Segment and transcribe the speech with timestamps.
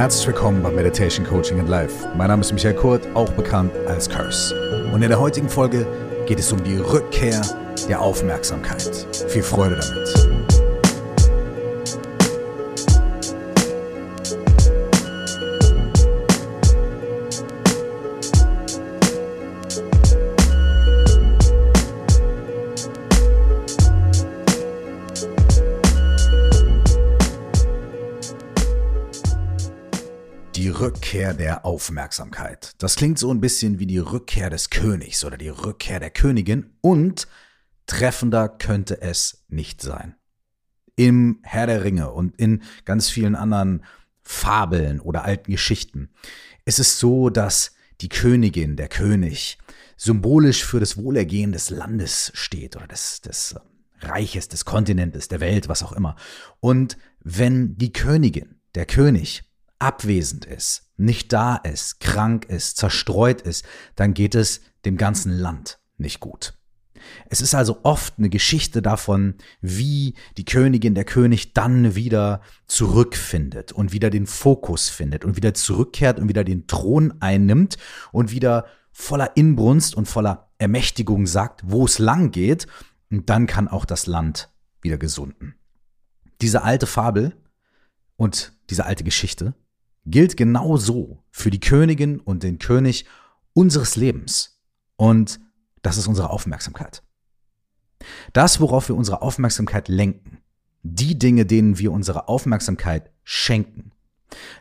[0.00, 2.08] Herzlich willkommen bei Meditation Coaching and Life.
[2.16, 4.88] Mein Name ist Michael Kurt, auch bekannt als Curse.
[4.94, 5.86] Und in der heutigen Folge
[6.26, 7.42] geht es um die Rückkehr
[7.86, 9.06] der Aufmerksamkeit.
[9.28, 10.29] Viel Freude damit.
[31.10, 32.74] Rückkehr der Aufmerksamkeit.
[32.78, 36.70] Das klingt so ein bisschen wie die Rückkehr des Königs oder die Rückkehr der Königin
[36.82, 37.26] und
[37.86, 40.14] treffender könnte es nicht sein.
[40.94, 43.84] Im Herr der Ringe und in ganz vielen anderen
[44.22, 46.10] Fabeln oder alten Geschichten
[46.64, 49.58] ist es so, dass die Königin, der König,
[49.96, 53.56] symbolisch für das Wohlergehen des Landes steht oder des, des
[53.98, 56.14] Reiches, des Kontinentes, der Welt, was auch immer.
[56.60, 59.49] Und wenn die Königin, der König,
[59.80, 63.64] abwesend ist, nicht da ist, krank ist, zerstreut ist,
[63.96, 66.54] dann geht es dem ganzen Land nicht gut.
[67.28, 73.72] Es ist also oft eine Geschichte davon, wie die Königin, der König dann wieder zurückfindet
[73.72, 77.78] und wieder den Fokus findet und wieder zurückkehrt und wieder den Thron einnimmt
[78.12, 82.66] und wieder voller Inbrunst und voller Ermächtigung sagt, wo es lang geht.
[83.10, 84.50] Und dann kann auch das Land
[84.82, 85.54] wieder gesunden.
[86.40, 87.34] Diese alte Fabel
[88.16, 89.54] und diese alte Geschichte
[90.06, 93.06] gilt genauso für die Königin und den König
[93.52, 94.60] unseres Lebens.
[94.96, 95.40] Und
[95.82, 97.02] das ist unsere Aufmerksamkeit.
[98.32, 100.38] Das, worauf wir unsere Aufmerksamkeit lenken,
[100.82, 103.92] die Dinge, denen wir unsere Aufmerksamkeit schenken,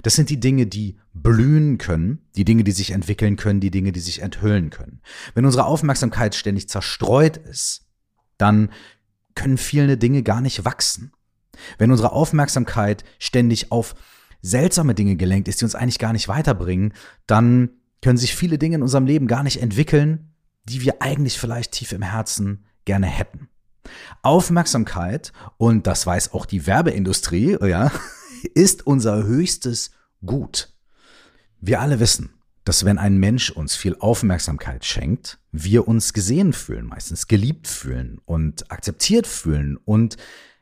[0.02, 3.92] das sind die Dinge, die blühen können, die Dinge, die sich entwickeln können, die Dinge,
[3.92, 5.02] die sich enthüllen können.
[5.36, 7.88] Wenn unsere Aufmerksamkeit ständig zerstreut ist,
[8.38, 8.72] dann
[9.36, 11.14] können viele Dinge gar nicht wachsen.
[11.78, 13.96] Wenn unsere Aufmerksamkeit ständig auf
[14.42, 16.94] seltsame Dinge gelenkt ist, die uns eigentlich gar nicht weiterbringen,
[17.28, 21.74] dann können sich viele Dinge in unserem Leben gar nicht entwickeln, die wir eigentlich vielleicht
[21.74, 23.50] tief im Herzen gerne hätten.
[24.22, 27.92] Aufmerksamkeit, und das weiß auch die Werbeindustrie, ja,
[28.54, 29.92] ist unser höchstes
[30.26, 30.74] Gut.
[31.62, 32.30] Wir alle wissen,
[32.64, 38.20] dass wenn ein Mensch uns viel Aufmerksamkeit schenkt, wir uns gesehen fühlen, meistens geliebt fühlen
[38.26, 39.78] und akzeptiert fühlen.
[39.78, 40.18] Und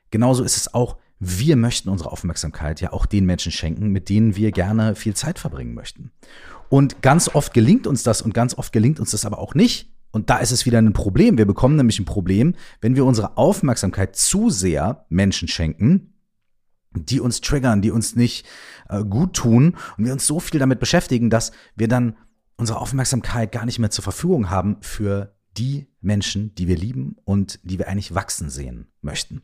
[0.10, 4.36] genauso ist es auch wir möchten unsere Aufmerksamkeit ja auch den Menschen schenken, mit denen
[4.36, 6.12] wir gerne viel Zeit verbringen möchten.
[6.70, 9.92] Und ganz oft gelingt uns das und ganz oft gelingt uns das aber auch nicht.
[10.12, 11.38] Und da ist es wieder ein Problem.
[11.38, 16.14] Wir bekommen nämlich ein Problem, wenn wir unsere Aufmerksamkeit zu sehr Menschen schenken,
[16.94, 18.46] die uns triggern, die uns nicht
[18.90, 22.16] äh, gut tun und wir uns so viel damit beschäftigen, dass wir dann
[22.58, 27.60] unsere Aufmerksamkeit gar nicht mehr zur Verfügung haben für die Menschen, die wir lieben und
[27.64, 29.42] die wir eigentlich wachsen sehen möchten.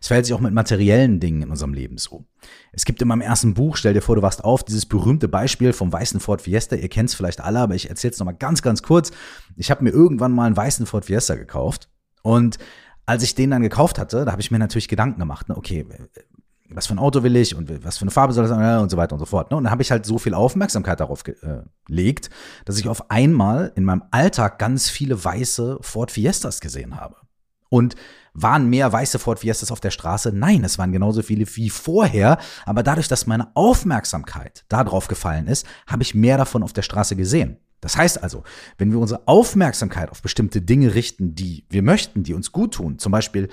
[0.00, 2.24] Es verhält sich auch mit materiellen Dingen in unserem Leben so.
[2.72, 5.72] Es gibt in meinem ersten Buch, stell dir vor, du wachst auf, dieses berühmte Beispiel
[5.72, 6.76] vom weißen Ford Fiesta.
[6.76, 9.10] Ihr kennt es vielleicht alle, aber ich erzähle es nochmal ganz, ganz kurz.
[9.56, 11.88] Ich habe mir irgendwann mal einen weißen Ford Fiesta gekauft
[12.22, 12.58] und
[13.06, 15.86] als ich den dann gekauft hatte, da habe ich mir natürlich Gedanken gemacht, ne, okay,
[16.74, 18.90] was für ein Auto will ich und was für eine Farbe soll das sein und
[18.90, 19.50] so weiter und so fort.
[19.50, 19.56] Ne?
[19.56, 22.30] Und dann habe ich halt so viel Aufmerksamkeit darauf äh, gelegt,
[22.64, 27.16] dass ich auf einmal in meinem Alltag ganz viele weiße Ford Fiestas gesehen habe.
[27.72, 27.96] Und
[28.34, 30.30] waren mehr weiße Ford Fiestas auf der Straße?
[30.30, 32.36] Nein, es waren genauso viele wie vorher.
[32.66, 37.16] Aber dadurch, dass meine Aufmerksamkeit darauf gefallen ist, habe ich mehr davon auf der Straße
[37.16, 37.56] gesehen.
[37.80, 38.44] Das heißt also,
[38.76, 42.98] wenn wir unsere Aufmerksamkeit auf bestimmte Dinge richten, die wir möchten, die uns gut tun,
[42.98, 43.48] zum Beispiel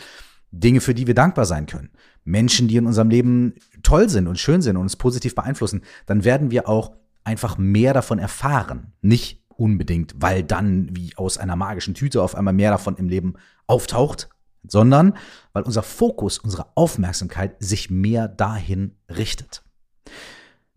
[0.52, 1.90] Dinge, für die wir dankbar sein können,
[2.26, 3.54] Menschen, die in unserem Leben
[3.84, 6.92] toll sind und schön sind und uns positiv beeinflussen, dann werden wir auch
[7.24, 8.92] einfach mehr davon erfahren.
[9.02, 13.36] Nicht unbedingt, weil dann wie aus einer magischen Tüte auf einmal mehr davon im Leben
[13.70, 14.30] auftaucht,
[14.64, 15.16] sondern
[15.54, 19.64] weil unser Fokus, unsere Aufmerksamkeit sich mehr dahin richtet.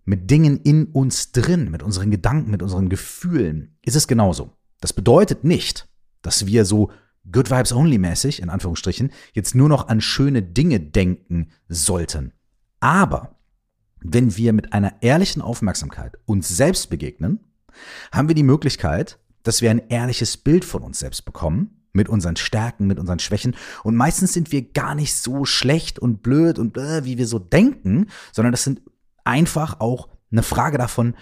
[0.05, 4.51] Mit Dingen in uns drin, mit unseren Gedanken, mit unseren Gefühlen ist es genauso.
[4.81, 5.89] Das bedeutet nicht,
[6.23, 6.91] dass wir so
[7.31, 12.33] Good Vibes Only mäßig, in Anführungsstrichen, jetzt nur noch an schöne Dinge denken sollten.
[12.81, 13.37] Aber
[14.01, 17.39] wenn wir mit einer ehrlichen Aufmerksamkeit uns selbst begegnen,
[18.11, 22.37] haben wir die Möglichkeit, dass wir ein ehrliches Bild von uns selbst bekommen mit unseren
[22.37, 23.55] Stärken, mit unseren Schwächen.
[23.83, 27.39] Und meistens sind wir gar nicht so schlecht und blöd und blöd, wie wir so
[27.39, 28.83] denken, sondern das sind
[29.25, 31.15] einfach auch eine Frage davon,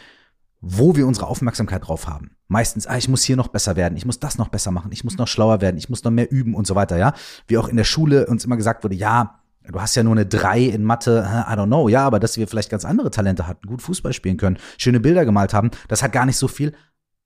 [0.60, 2.36] wo wir unsere Aufmerksamkeit drauf haben.
[2.48, 5.04] Meistens, ah, ich muss hier noch besser werden, ich muss das noch besser machen, ich
[5.04, 7.14] muss noch schlauer werden, ich muss noch mehr üben und so weiter, ja.
[7.46, 10.26] Wie auch in der Schule uns immer gesagt wurde, ja, du hast ja nur eine
[10.26, 13.66] 3 in Mathe, I don't know, ja, aber dass wir vielleicht ganz andere Talente hatten,
[13.66, 16.74] gut Fußball spielen können, schöne Bilder gemalt haben, das hat gar nicht so viel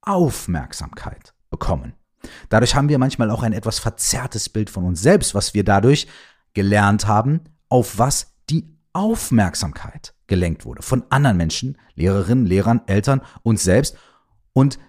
[0.01, 1.93] Aufmerksamkeit bekommen.
[2.49, 6.07] Dadurch haben wir manchmal auch ein etwas verzerrtes Bild von uns selbst, was wir dadurch
[6.53, 10.81] gelernt haben, auf was die Aufmerksamkeit gelenkt wurde.
[10.81, 13.97] Von anderen Menschen, Lehrerinnen, Lehrern, Eltern, uns selbst.
[14.53, 14.79] Und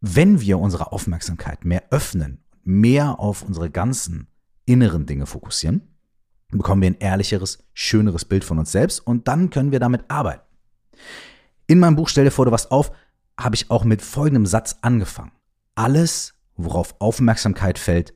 [0.00, 4.28] wenn wir unsere Aufmerksamkeit mehr öffnen, mehr auf unsere ganzen
[4.66, 5.92] inneren Dinge fokussieren,
[6.50, 10.42] bekommen wir ein ehrlicheres, schöneres Bild von uns selbst und dann können wir damit arbeiten.
[11.66, 12.92] In meinem Buch Stell dir vor, du was auf,
[13.38, 15.32] habe ich auch mit folgendem Satz angefangen.
[15.74, 18.14] Alles, worauf Aufmerksamkeit fällt,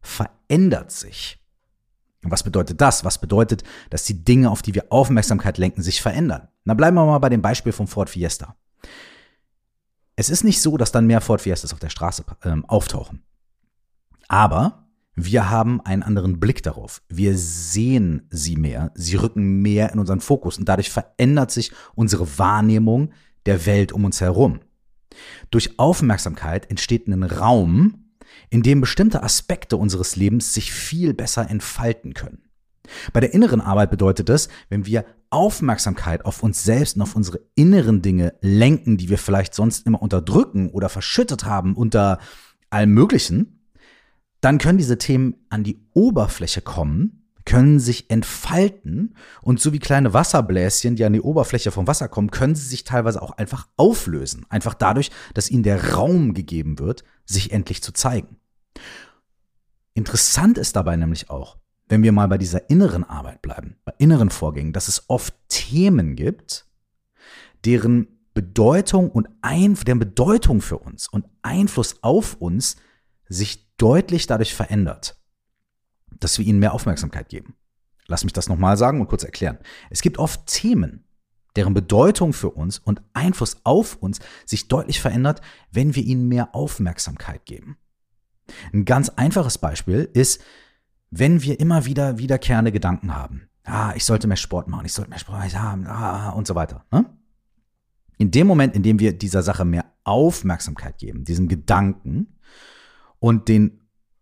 [0.00, 1.38] verändert sich.
[2.22, 3.04] Und was bedeutet das?
[3.04, 6.48] Was bedeutet, dass die Dinge, auf die wir Aufmerksamkeit lenken, sich verändern?
[6.64, 8.56] Na, bleiben wir mal bei dem Beispiel vom Ford Fiesta.
[10.16, 13.22] Es ist nicht so, dass dann mehr Ford Fiestas auf der Straße äh, auftauchen.
[14.28, 17.02] Aber wir haben einen anderen Blick darauf.
[17.08, 18.92] Wir sehen sie mehr.
[18.94, 20.58] Sie rücken mehr in unseren Fokus.
[20.58, 23.12] Und dadurch verändert sich unsere Wahrnehmung
[23.46, 24.60] der Welt um uns herum.
[25.50, 28.10] Durch Aufmerksamkeit entsteht ein Raum,
[28.48, 32.42] in dem bestimmte Aspekte unseres Lebens sich viel besser entfalten können.
[33.12, 37.40] Bei der inneren Arbeit bedeutet es, wenn wir Aufmerksamkeit auf uns selbst und auf unsere
[37.54, 42.18] inneren Dinge lenken, die wir vielleicht sonst immer unterdrücken oder verschüttet haben unter
[42.68, 43.60] allem Möglichen,
[44.40, 47.19] dann können diese Themen an die Oberfläche kommen,
[47.50, 52.30] können sich entfalten und so wie kleine Wasserbläschen, die an die Oberfläche vom Wasser kommen,
[52.30, 54.46] können sie sich teilweise auch einfach auflösen.
[54.50, 58.36] Einfach dadurch, dass ihnen der Raum gegeben wird, sich endlich zu zeigen.
[59.94, 61.56] Interessant ist dabei nämlich auch,
[61.88, 66.14] wenn wir mal bei dieser inneren Arbeit bleiben, bei inneren Vorgängen, dass es oft Themen
[66.14, 66.66] gibt,
[67.64, 72.76] deren Bedeutung und Einf deren Bedeutung für uns und Einfluss auf uns
[73.28, 75.19] sich deutlich dadurch verändert,
[76.20, 77.54] dass wir ihnen mehr Aufmerksamkeit geben.
[78.06, 79.58] Lass mich das nochmal sagen und kurz erklären.
[79.88, 81.04] Es gibt oft Themen,
[81.56, 85.40] deren Bedeutung für uns und Einfluss auf uns sich deutlich verändert,
[85.70, 87.76] wenn wir ihnen mehr Aufmerksamkeit geben.
[88.72, 90.42] Ein ganz einfaches Beispiel ist,
[91.10, 93.48] wenn wir immer wieder wiederkehrende Gedanken haben.
[93.64, 96.84] Ah, ich sollte mehr Sport machen, ich sollte mehr Sport haben, ah, und so weiter.
[96.90, 97.06] Ne?
[98.18, 102.38] In dem Moment, in dem wir dieser Sache mehr Aufmerksamkeit geben, diesem Gedanken
[103.18, 103.79] und den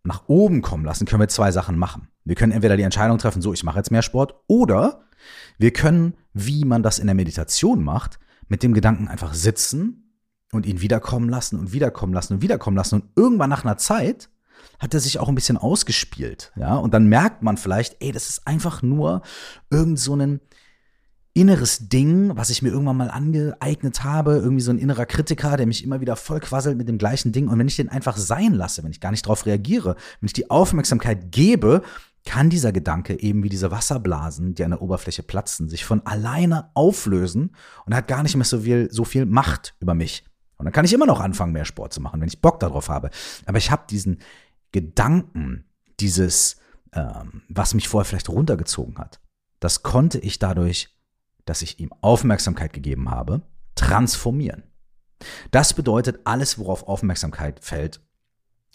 [0.08, 2.08] nach oben kommen lassen, können wir zwei Sachen machen.
[2.25, 5.05] Wir können entweder die Entscheidung treffen, so, ich mache jetzt mehr Sport, oder
[5.58, 8.19] wir können, wie man das in der Meditation macht,
[8.49, 10.14] mit dem Gedanken einfach sitzen
[10.52, 12.96] und ihn wiederkommen lassen und wiederkommen lassen und wiederkommen lassen.
[12.96, 14.31] Und irgendwann nach einer Zeit
[14.78, 16.52] hat er sich auch ein bisschen ausgespielt.
[16.56, 19.22] Ja, und dann merkt man vielleicht, ey, das ist einfach nur
[19.70, 20.40] irgend so ein
[21.35, 25.67] inneres Ding, was ich mir irgendwann mal angeeignet habe, irgendwie so ein innerer Kritiker, der
[25.67, 27.49] mich immer wieder voll quasselt mit dem gleichen Ding.
[27.49, 30.33] Und wenn ich den einfach sein lasse, wenn ich gar nicht darauf reagiere, wenn ich
[30.33, 31.83] die Aufmerksamkeit gebe,
[32.25, 36.71] kann dieser Gedanke eben wie diese Wasserblasen, die an der Oberfläche platzen, sich von alleine
[36.75, 37.55] auflösen
[37.87, 40.25] und hat gar nicht mehr so viel, so viel Macht über mich.
[40.59, 42.89] Und dann kann ich immer noch anfangen, mehr Sport zu machen, wenn ich Bock darauf
[42.89, 43.11] habe.
[43.47, 44.19] Aber ich habe diesen
[44.73, 45.65] Gedanken,
[46.01, 46.57] dieses,
[46.93, 49.21] ähm, was mich vorher vielleicht runtergezogen hat,
[49.61, 50.98] das konnte ich dadurch,
[51.49, 53.43] dass ich ihm Aufmerksamkeit gegeben habe,
[53.75, 54.65] transformieren.
[55.50, 58.00] Das bedeutet, alles, worauf Aufmerksamkeit fällt,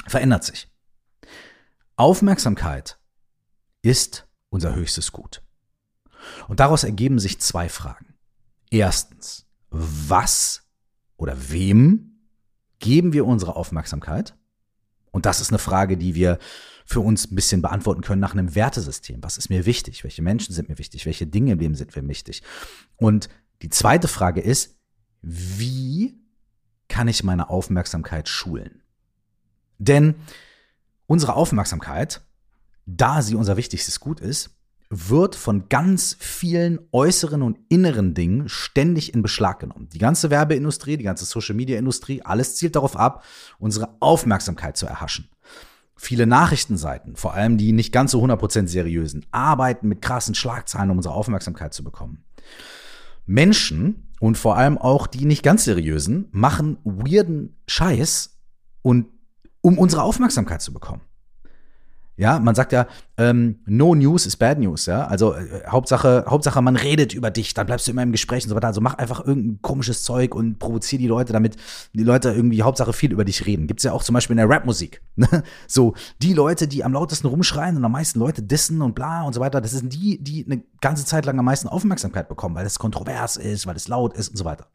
[0.07, 0.69] verändert sich.
[1.95, 2.97] Aufmerksamkeit
[3.81, 5.43] ist unser höchstes Gut.
[6.47, 8.15] Und daraus ergeben sich zwei Fragen.
[8.71, 10.63] Erstens, was
[11.17, 12.27] oder wem
[12.79, 14.35] geben wir unsere Aufmerksamkeit?
[15.13, 16.39] Und das ist eine Frage, die wir
[16.85, 19.23] für uns ein bisschen beantworten können nach einem Wertesystem.
[19.23, 20.03] Was ist mir wichtig?
[20.03, 21.05] Welche Menschen sind mir wichtig?
[21.05, 22.43] Welche Dinge im Leben sind mir wichtig?
[22.97, 23.29] Und
[23.61, 24.79] die zweite Frage ist,
[25.21, 26.19] wie
[26.89, 28.81] kann ich meine Aufmerksamkeit schulen?
[29.77, 30.15] Denn
[31.05, 32.21] unsere Aufmerksamkeit,
[32.85, 34.49] da sie unser wichtigstes Gut ist,
[34.93, 39.89] wird von ganz vielen äußeren und inneren Dingen ständig in Beschlag genommen.
[39.91, 43.23] Die ganze Werbeindustrie, die ganze Social-Media-Industrie, alles zielt darauf ab,
[43.57, 45.29] unsere Aufmerksamkeit zu erhaschen.
[45.95, 50.97] Viele Nachrichtenseiten, vor allem die nicht ganz so 100% seriösen, arbeiten mit krassen Schlagzeilen, um
[50.97, 52.23] unsere Aufmerksamkeit zu bekommen.
[53.25, 58.37] Menschen und vor allem auch die nicht ganz seriösen machen weirden Scheiß
[58.81, 59.07] und
[59.61, 61.01] um unsere Aufmerksamkeit zu bekommen.
[62.15, 62.85] Ja, man sagt ja,
[63.17, 65.07] ähm, no news is bad news, ja.
[65.07, 68.49] Also äh, Hauptsache, Hauptsache, man redet über dich, dann bleibst du immer im Gespräch und
[68.49, 68.67] so weiter.
[68.67, 71.57] Also mach einfach irgendein komisches Zeug und provozier die Leute, damit
[71.93, 73.65] die Leute irgendwie Hauptsache viel über dich reden.
[73.65, 75.01] Gibt's ja auch zum Beispiel in der Rapmusik.
[75.15, 75.43] Ne?
[75.67, 75.93] so,
[76.23, 79.39] die Leute, die am lautesten rumschreien und am meisten Leute dissen und bla und so
[79.41, 82.79] weiter, das sind die, die eine ganze Zeit lang am meisten Aufmerksamkeit bekommen, weil es
[82.79, 84.67] kontrovers ist, weil es laut ist und so weiter.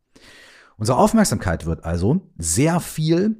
[0.76, 3.37] Unsere Aufmerksamkeit wird also sehr viel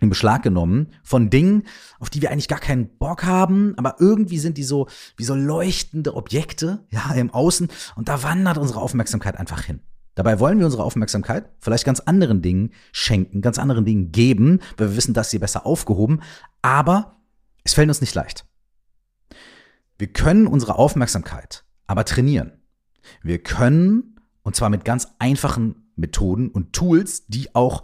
[0.00, 1.64] in Beschlag genommen von Dingen,
[1.98, 5.34] auf die wir eigentlich gar keinen Bock haben, aber irgendwie sind die so wie so
[5.34, 9.80] leuchtende Objekte, ja, im Außen und da wandert unsere Aufmerksamkeit einfach hin.
[10.14, 14.90] Dabei wollen wir unsere Aufmerksamkeit vielleicht ganz anderen Dingen schenken, ganz anderen Dingen geben, weil
[14.90, 16.22] wir wissen, dass sie besser aufgehoben,
[16.62, 17.20] aber
[17.64, 18.44] es fällt uns nicht leicht.
[19.98, 22.52] Wir können unsere Aufmerksamkeit aber trainieren.
[23.22, 27.82] Wir können, und zwar mit ganz einfachen Methoden und Tools, die auch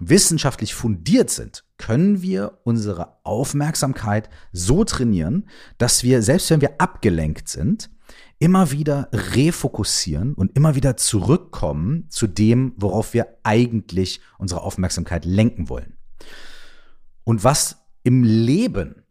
[0.00, 7.48] wissenschaftlich fundiert sind, können wir unsere Aufmerksamkeit so trainieren, dass wir, selbst wenn wir abgelenkt
[7.48, 7.90] sind,
[8.38, 15.68] immer wieder refokussieren und immer wieder zurückkommen zu dem, worauf wir eigentlich unsere Aufmerksamkeit lenken
[15.68, 15.96] wollen.
[17.24, 19.04] Und was im Leben,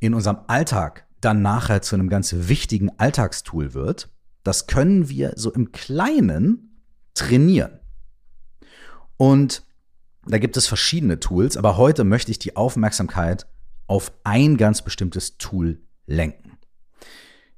[0.00, 4.10] in unserem Alltag dann nachher zu einem ganz wichtigen Alltagstool wird,
[4.42, 6.82] das können wir so im Kleinen
[7.14, 7.78] trainieren.
[9.16, 9.64] Und
[10.26, 13.46] da gibt es verschiedene Tools, aber heute möchte ich die Aufmerksamkeit
[13.86, 16.58] auf ein ganz bestimmtes Tool lenken.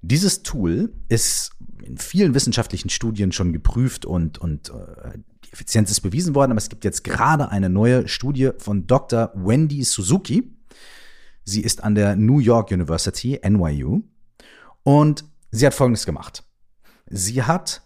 [0.00, 1.52] Dieses Tool ist
[1.82, 6.58] in vielen wissenschaftlichen Studien schon geprüft und, und äh, die Effizienz ist bewiesen worden, aber
[6.58, 9.32] es gibt jetzt gerade eine neue Studie von Dr.
[9.34, 10.50] Wendy Suzuki.
[11.44, 14.02] Sie ist an der New York University, NYU,
[14.82, 16.42] und sie hat Folgendes gemacht.
[17.06, 17.82] Sie hat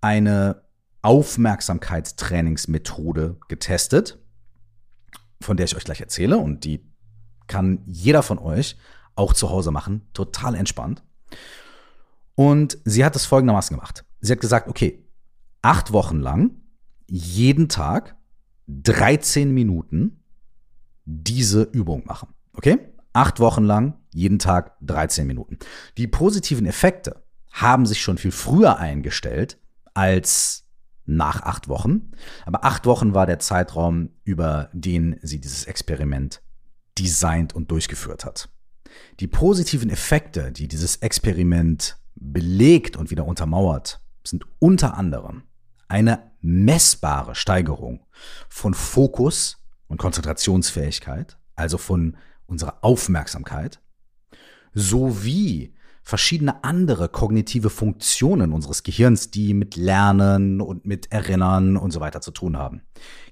[0.00, 0.65] eine
[1.06, 4.18] Aufmerksamkeitstrainingsmethode getestet,
[5.40, 6.84] von der ich euch gleich erzähle und die
[7.46, 8.76] kann jeder von euch
[9.14, 11.04] auch zu Hause machen, total entspannt.
[12.34, 14.04] Und sie hat es folgendermaßen gemacht.
[14.20, 15.06] Sie hat gesagt, okay,
[15.62, 16.62] acht Wochen lang,
[17.06, 18.16] jeden Tag
[18.66, 20.24] 13 Minuten
[21.04, 22.34] diese Übung machen.
[22.52, 22.80] Okay?
[23.12, 25.60] Acht Wochen lang, jeden Tag 13 Minuten.
[25.98, 27.22] Die positiven Effekte
[27.52, 29.60] haben sich schon viel früher eingestellt
[29.94, 30.65] als
[31.06, 32.12] nach acht Wochen.
[32.44, 36.42] Aber acht Wochen war der Zeitraum, über den sie dieses Experiment
[36.98, 38.48] designt und durchgeführt hat.
[39.20, 45.42] Die positiven Effekte, die dieses Experiment belegt und wieder untermauert, sind unter anderem
[45.88, 48.04] eine messbare Steigerung
[48.48, 49.58] von Fokus
[49.88, 53.80] und Konzentrationsfähigkeit, also von unserer Aufmerksamkeit,
[54.72, 55.74] sowie
[56.06, 62.20] verschiedene andere kognitive Funktionen unseres Gehirns, die mit Lernen und mit Erinnern und so weiter
[62.20, 62.82] zu tun haben.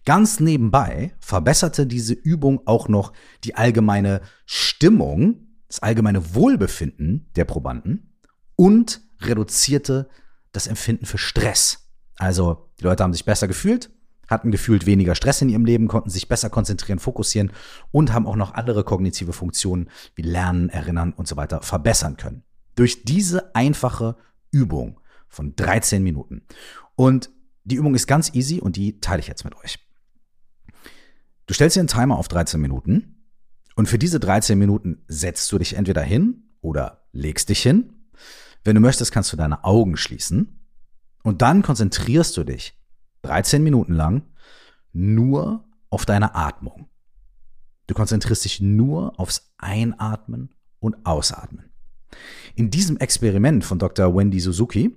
[0.04, 3.12] Ganz nebenbei verbesserte diese Übung auch noch
[3.44, 8.18] die allgemeine Stimmung, das allgemeine Wohlbefinden der Probanden
[8.56, 10.08] und reduzierte
[10.50, 11.88] das Empfinden für Stress.
[12.16, 13.90] Also die Leute haben sich besser gefühlt,
[14.26, 17.52] hatten gefühlt weniger Stress in ihrem Leben, konnten sich besser konzentrieren, fokussieren
[17.92, 22.42] und haben auch noch andere kognitive Funktionen wie Lernen, Erinnern und so weiter verbessern können.
[22.74, 24.16] Durch diese einfache
[24.50, 26.42] Übung von 13 Minuten.
[26.96, 27.30] Und
[27.64, 29.78] die Übung ist ganz easy und die teile ich jetzt mit euch.
[31.46, 33.26] Du stellst dir einen Timer auf 13 Minuten
[33.74, 37.92] und für diese 13 Minuten setzt du dich entweder hin oder legst dich hin.
[38.62, 40.60] Wenn du möchtest, kannst du deine Augen schließen
[41.22, 42.78] und dann konzentrierst du dich
[43.22, 44.22] 13 Minuten lang
[44.92, 46.88] nur auf deine Atmung.
[47.86, 51.73] Du konzentrierst dich nur aufs Einatmen und Ausatmen.
[52.54, 54.14] In diesem Experiment von Dr.
[54.14, 54.96] Wendy Suzuki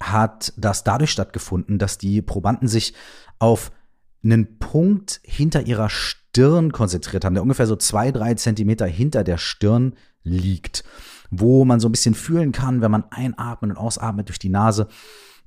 [0.00, 2.94] hat das dadurch stattgefunden, dass die Probanden sich
[3.38, 3.72] auf
[4.22, 9.38] einen Punkt hinter ihrer Stirn konzentriert haben, der ungefähr so zwei, drei Zentimeter hinter der
[9.38, 10.84] Stirn liegt,
[11.30, 14.88] wo man so ein bisschen fühlen kann, wenn man einatmet und ausatmet durch die Nase,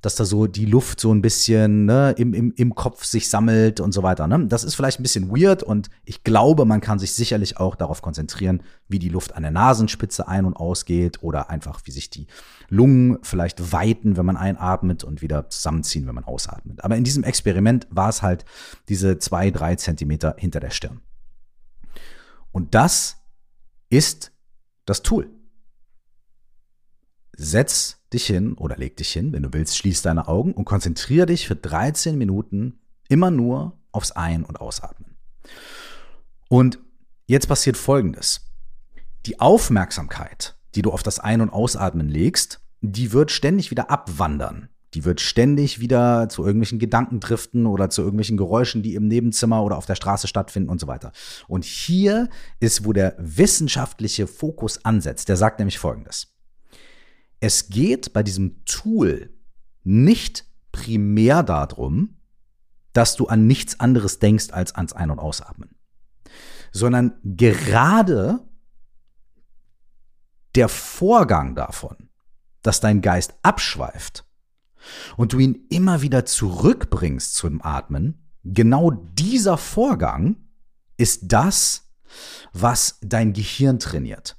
[0.00, 3.80] dass da so die Luft so ein bisschen ne, im, im, im Kopf sich sammelt
[3.80, 4.28] und so weiter.
[4.28, 4.46] Ne?
[4.46, 8.00] Das ist vielleicht ein bisschen weird und ich glaube, man kann sich sicherlich auch darauf
[8.00, 12.28] konzentrieren, wie die Luft an der Nasenspitze ein- und ausgeht oder einfach, wie sich die
[12.68, 16.84] Lungen vielleicht weiten, wenn man einatmet und wieder zusammenziehen, wenn man ausatmet.
[16.84, 18.44] Aber in diesem Experiment war es halt
[18.88, 21.00] diese zwei, drei Zentimeter hinter der Stirn.
[22.52, 23.16] Und das
[23.90, 24.32] ist
[24.84, 25.30] das Tool.
[27.40, 31.26] Setz dich hin oder leg dich hin, wenn du willst, schließ deine Augen und konzentriere
[31.26, 35.16] dich für 13 Minuten immer nur aufs Ein- und Ausatmen.
[36.48, 36.80] Und
[37.26, 38.40] jetzt passiert Folgendes.
[39.24, 44.68] Die Aufmerksamkeit, die du auf das Ein- und Ausatmen legst, die wird ständig wieder abwandern.
[44.94, 49.62] Die wird ständig wieder zu irgendwelchen Gedanken driften oder zu irgendwelchen Geräuschen, die im Nebenzimmer
[49.62, 51.12] oder auf der Straße stattfinden und so weiter.
[51.46, 55.28] Und hier ist, wo der wissenschaftliche Fokus ansetzt.
[55.28, 56.34] Der sagt nämlich Folgendes.
[57.40, 59.32] Es geht bei diesem Tool
[59.84, 62.16] nicht primär darum,
[62.92, 65.76] dass du an nichts anderes denkst als ans Ein- und Ausatmen,
[66.72, 68.40] sondern gerade
[70.54, 72.08] der Vorgang davon,
[72.62, 74.24] dass dein Geist abschweift
[75.16, 80.48] und du ihn immer wieder zurückbringst zum Atmen, genau dieser Vorgang
[80.96, 81.92] ist das,
[82.52, 84.37] was dein Gehirn trainiert.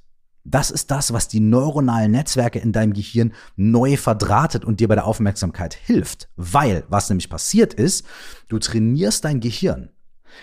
[0.50, 4.96] Das ist das, was die neuronalen Netzwerke in deinem Gehirn neu verdrahtet und dir bei
[4.96, 6.28] der Aufmerksamkeit hilft.
[6.34, 8.04] Weil, was nämlich passiert ist,
[8.48, 9.90] du trainierst dein Gehirn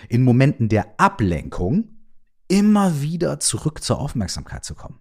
[0.08, 1.98] in Momenten der Ablenkung
[2.48, 4.98] immer wieder zurück zur Aufmerksamkeit zu kommen.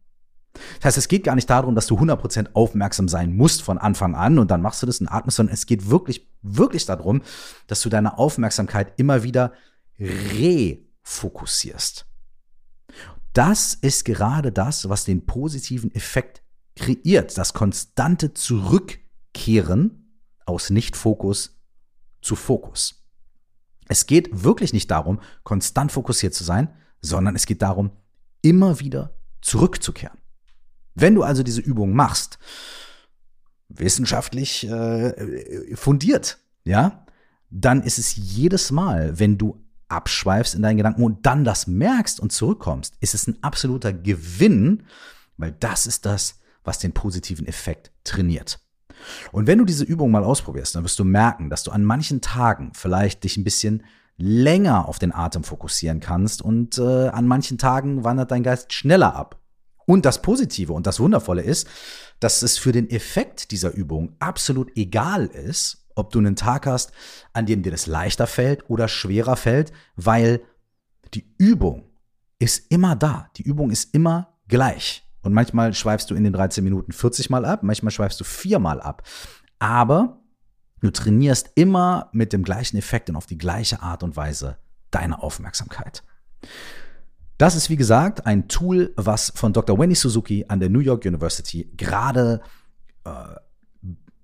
[0.77, 4.15] Das heißt, es geht gar nicht darum, dass du 100% aufmerksam sein musst von Anfang
[4.15, 7.21] an und dann machst du das und atmest, sondern es geht wirklich, wirklich darum,
[7.67, 9.53] dass du deine Aufmerksamkeit immer wieder
[9.99, 12.05] refokussierst.
[13.37, 16.41] Das ist gerade das, was den positiven Effekt
[16.75, 21.55] kreiert, das konstante Zurückkehren aus Nicht-Fokus
[22.19, 23.05] zu Fokus.
[23.87, 27.91] Es geht wirklich nicht darum, konstant fokussiert zu sein, sondern es geht darum,
[28.41, 30.17] immer wieder zurückzukehren.
[30.95, 32.39] Wenn du also diese Übung machst,
[33.69, 37.05] wissenschaftlich äh, fundiert, ja,
[37.51, 42.19] dann ist es jedes Mal, wenn du abschweifst in deinen Gedanken und dann das merkst
[42.19, 44.83] und zurückkommst, ist es ein absoluter Gewinn,
[45.37, 48.59] weil das ist das, was den positiven Effekt trainiert.
[49.31, 52.21] Und wenn du diese Übung mal ausprobierst, dann wirst du merken, dass du an manchen
[52.21, 53.83] Tagen vielleicht dich ein bisschen
[54.17, 59.15] länger auf den Atem fokussieren kannst und äh, an manchen Tagen wandert dein Geist schneller
[59.15, 59.39] ab.
[59.85, 61.67] Und das Positive und das Wundervolle ist,
[62.19, 66.91] dass es für den Effekt dieser Übung absolut egal ist, ob du einen Tag hast,
[67.33, 70.41] an dem dir das leichter fällt oder schwerer fällt, weil
[71.13, 71.85] die Übung
[72.39, 73.29] ist immer da.
[73.37, 75.03] Die Übung ist immer gleich.
[75.21, 78.79] Und manchmal schweifst du in den 13 Minuten 40 Mal ab, manchmal schweifst du viermal
[78.79, 79.03] ab.
[79.59, 80.19] Aber
[80.81, 84.57] du trainierst immer mit dem gleichen Effekt und auf die gleiche Art und Weise
[84.91, 86.03] deine Aufmerksamkeit.
[87.37, 89.77] Das ist, wie gesagt, ein Tool, was von Dr.
[89.77, 92.41] Wendy Suzuki an der New York University gerade
[93.03, 93.09] äh,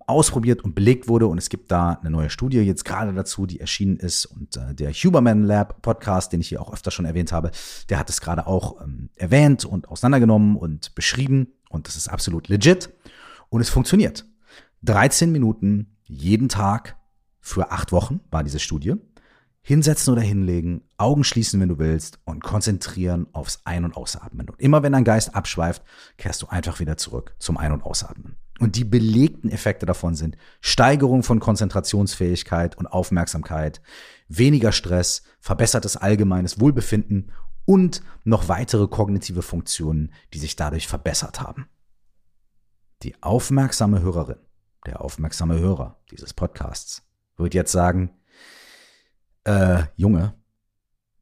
[0.08, 1.28] ausprobiert und belegt wurde.
[1.28, 4.26] Und es gibt da eine neue Studie jetzt gerade dazu, die erschienen ist.
[4.26, 7.52] Und äh, der Huberman Lab Podcast, den ich hier auch öfter schon erwähnt habe,
[7.90, 11.48] der hat es gerade auch ähm, erwähnt und auseinandergenommen und beschrieben.
[11.70, 12.90] Und das ist absolut legit.
[13.50, 14.26] Und es funktioniert.
[14.84, 16.98] 13 Minuten jeden Tag
[17.40, 18.96] für acht Wochen war diese Studie.
[19.66, 24.50] Hinsetzen oder hinlegen, Augen schließen, wenn du willst, und konzentrieren aufs Ein- und Ausatmen.
[24.50, 25.84] Und immer wenn dein Geist abschweift,
[26.18, 28.36] kehrst du einfach wieder zurück zum Ein- und Ausatmen.
[28.60, 33.82] Und die belegten Effekte davon sind Steigerung von Konzentrationsfähigkeit und Aufmerksamkeit,
[34.28, 37.32] weniger Stress, verbessertes allgemeines Wohlbefinden
[37.66, 41.68] und noch weitere kognitive Funktionen, die sich dadurch verbessert haben.
[43.02, 44.40] Die aufmerksame Hörerin,
[44.86, 47.04] der aufmerksame Hörer dieses Podcasts
[47.38, 48.12] wird jetzt sagen,
[49.46, 50.36] äh, Junge,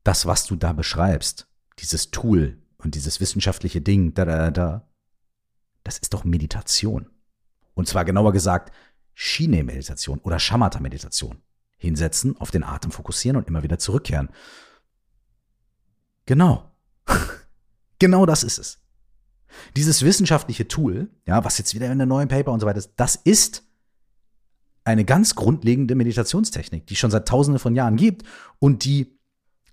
[0.04, 1.48] das, was du da beschreibst,
[1.80, 4.88] dieses Tool und dieses wissenschaftliche Ding, da, da, da,
[5.84, 7.10] das ist doch Meditation.
[7.82, 8.72] Und zwar genauer gesagt
[9.15, 11.41] Shine-Meditation oder Shamatha-Meditation.
[11.80, 14.30] Hinsetzen, auf den Atem fokussieren und immer wieder zurückkehren.
[16.28, 16.72] Genau.
[17.98, 18.82] genau das ist es.
[19.76, 22.91] Dieses wissenschaftliche Tool, ja, was jetzt wieder in der neuen Paper und so weiter ist,
[22.98, 23.63] das ist
[24.84, 28.28] eine ganz grundlegende Meditationstechnik, die schon seit tausenden von Jahren gibt
[28.60, 29.17] und die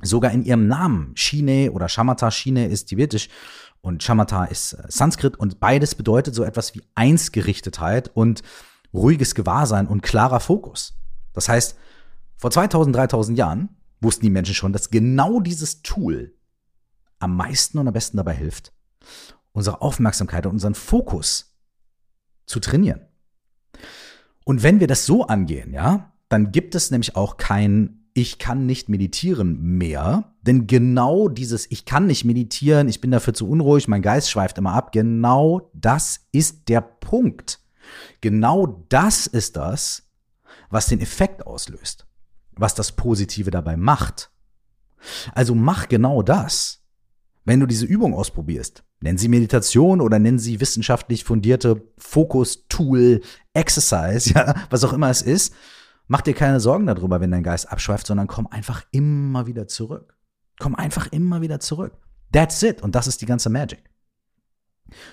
[0.00, 3.28] sogar in ihrem Namen, Shine oder Shamatha, Shine ist tibetisch
[3.80, 8.42] und Shamatha ist äh, Sanskrit und beides bedeutet so etwas wie Einsgerichtetheit und
[8.92, 10.98] ruhiges Gewahrsein und klarer Fokus.
[11.32, 11.76] Das heißt,
[12.36, 13.68] vor 2000, 3000 Jahren
[14.00, 16.34] wussten die Menschen schon, dass genau dieses Tool
[17.18, 18.72] am meisten und am besten dabei hilft,
[19.52, 21.56] unsere Aufmerksamkeit und unseren Fokus
[22.46, 23.00] zu trainieren.
[24.44, 28.66] Und wenn wir das so angehen, ja, dann gibt es nämlich auch kein ich kann
[28.66, 33.88] nicht meditieren mehr, denn genau dieses ich kann nicht meditieren, ich bin dafür zu unruhig,
[33.88, 37.60] mein Geist schweift immer ab, genau das ist der Punkt.
[38.20, 40.02] Genau das ist das,
[40.68, 42.06] was den Effekt auslöst,
[42.52, 44.30] was das Positive dabei macht.
[45.32, 46.82] Also mach genau das.
[47.44, 53.20] Wenn du diese Übung ausprobierst, Nennen Sie Meditation oder nennen Sie wissenschaftlich fundierte Fokus, Tool,
[53.54, 55.54] Exercise, ja, was auch immer es ist.
[56.08, 60.16] Mach dir keine Sorgen darüber, wenn dein Geist abschweift, sondern komm einfach immer wieder zurück.
[60.58, 61.92] Komm einfach immer wieder zurück.
[62.32, 62.82] That's it.
[62.82, 63.84] Und das ist die ganze Magic.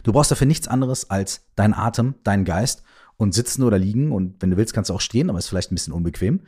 [0.04, 2.84] Du brauchst dafür nichts anderes als deinen Atem, deinen Geist
[3.18, 4.12] und sitzen oder liegen.
[4.14, 6.42] Und wenn du willst, kannst du auch stehen, aber ist vielleicht ein bisschen unbequem.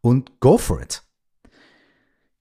[0.00, 1.02] Und go for it.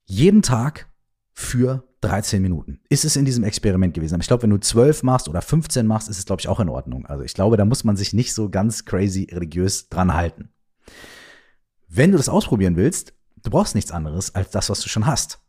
[0.05, 0.87] Jeden Tag
[1.33, 2.79] für 13 Minuten.
[2.89, 4.15] Ist es in diesem Experiment gewesen.
[4.15, 6.59] Aber ich glaube, wenn du 12 machst oder 15 machst, ist es, glaube ich, auch
[6.59, 7.05] in Ordnung.
[7.05, 10.49] Also ich glaube, da muss man sich nicht so ganz crazy religiös dran halten.
[11.93, 15.41] Wenn du das ausprobieren willst, du brauchst nichts anderes als das, was du schon hast.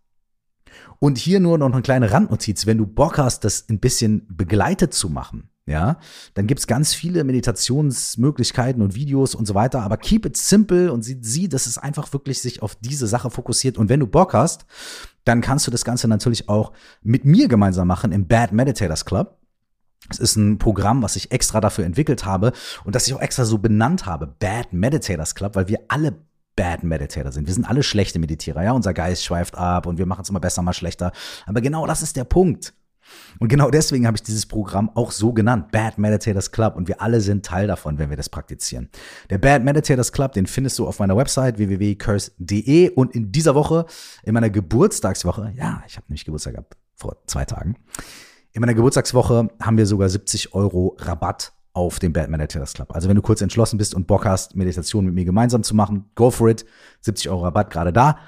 [0.98, 2.66] Und hier nur noch eine kleine Randnotiz.
[2.66, 5.98] Wenn du Bock hast, das ein bisschen begleitet zu machen, ja,
[6.34, 11.02] dann gibt's ganz viele Meditationsmöglichkeiten und Videos und so weiter, aber keep it simple und
[11.02, 13.78] sieh, sieh, dass es einfach wirklich sich auf diese Sache fokussiert.
[13.78, 14.66] Und wenn du Bock hast,
[15.24, 19.38] dann kannst du das Ganze natürlich auch mit mir gemeinsam machen im Bad Meditators Club.
[20.10, 22.52] Es ist ein Programm, was ich extra dafür entwickelt habe
[22.82, 26.18] und das ich auch extra so benannt habe, Bad Meditators Club, weil wir alle
[26.56, 27.46] Bad Meditator sind.
[27.46, 28.72] Wir sind alle schlechte Meditierer, ja.
[28.72, 31.12] Unser Geist schweift ab und wir machen es immer besser, mal schlechter.
[31.46, 32.74] Aber genau das ist der Punkt.
[33.38, 36.76] Und genau deswegen habe ich dieses Programm auch so genannt, Bad Meditators Club.
[36.76, 38.88] Und wir alle sind Teil davon, wenn wir das praktizieren.
[39.30, 42.90] Der Bad Meditators Club, den findest du auf meiner Website www.curse.de.
[42.90, 43.86] Und in dieser Woche,
[44.22, 47.76] in meiner Geburtstagswoche, ja, ich habe nämlich Geburtstag gehabt vor zwei Tagen.
[48.52, 52.94] In meiner Geburtstagswoche haben wir sogar 70 Euro Rabatt auf dem Bad Meditators Club.
[52.94, 56.10] Also wenn du kurz entschlossen bist und Bock hast, Meditation mit mir gemeinsam zu machen,
[56.14, 56.64] go for it.
[57.00, 58.18] 70 Euro Rabatt gerade da.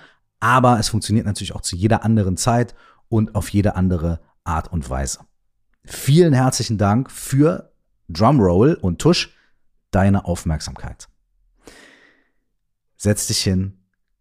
[0.41, 2.75] Aber es funktioniert natürlich auch zu jeder anderen Zeit
[3.09, 5.21] und auf jede andere Art und Weise.
[5.85, 7.73] Vielen herzlichen Dank für
[8.09, 9.35] Drumroll und Tusch,
[9.91, 11.09] deine Aufmerksamkeit.
[12.97, 13.79] Setz dich hin,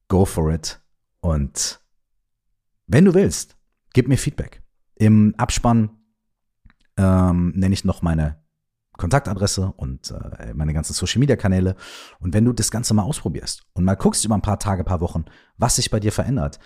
[0.08, 0.82] go for it
[1.22, 1.80] und
[2.88, 3.56] wenn du willst,
[3.94, 4.62] gib mir Feedback.
[4.96, 5.90] Im Abspann
[6.98, 8.43] ähm, nenne ich noch meine
[8.98, 11.76] Kontaktadresse und äh, meine ganzen Social Media Kanäle.
[12.20, 15.02] Und wenn du das Ganze mal ausprobierst und mal guckst über ein paar Tage, paar
[15.02, 15.26] Wochen,
[15.58, 16.60] was sich bei dir verändert,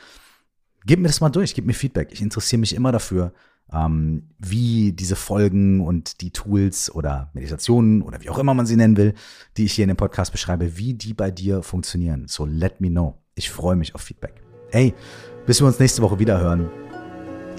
[0.86, 2.10] gib mir das mal durch, gib mir Feedback.
[2.12, 3.34] Ich interessiere mich immer dafür,
[3.72, 8.78] ähm, wie diese Folgen und die Tools oder Meditationen oder wie auch immer man sie
[8.78, 9.14] nennen will,
[9.58, 12.28] die ich hier in dem Podcast beschreibe, wie die bei dir funktionieren.
[12.28, 13.18] So let me know.
[13.36, 14.42] Ich freue mich auf Feedback.
[14.72, 14.94] Hey,
[15.46, 16.70] bis wir uns nächste Woche wieder hören.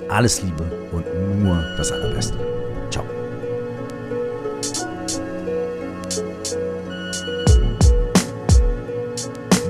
[0.09, 1.05] Alles Liebe und
[1.43, 2.58] nur das Allerbeste.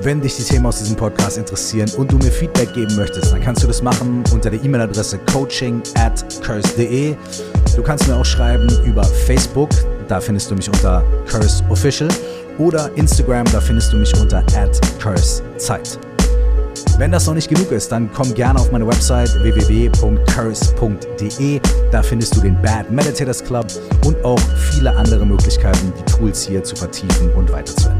[0.01, 3.41] Wenn dich die Themen aus diesem Podcast interessieren und du mir Feedback geben möchtest, dann
[3.41, 7.17] kannst du das machen unter der E-Mail-Adresse coaching at curse.de.
[7.75, 9.69] Du kannst mir auch schreiben über Facebook,
[10.07, 12.07] da findest du mich unter Curse Official
[12.57, 15.99] oder Instagram, da findest du mich unter at Curse Zeit.
[16.97, 19.99] Wenn das noch nicht genug ist, dann komm gerne auf meine Website www.curse.de.
[21.91, 23.67] Da findest du den Bad Meditators Club
[24.05, 24.39] und auch
[24.71, 27.98] viele andere Möglichkeiten, die Tools hier zu vertiefen und weiterzuentwickeln.